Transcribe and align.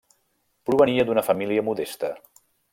Provenia 0.69 1.05
d'una 1.09 1.25
família 1.29 1.67
modesta. 1.71 2.13